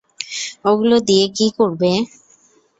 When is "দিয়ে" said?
1.07-1.25